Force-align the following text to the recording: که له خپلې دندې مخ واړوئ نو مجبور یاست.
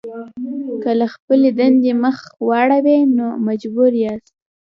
که 0.81 0.91
له 0.99 1.07
خپلې 1.13 1.49
دندې 1.59 1.91
مخ 2.03 2.17
واړوئ 2.47 2.99
نو 3.17 3.25
مجبور 3.47 3.91
یاست. 4.03 4.33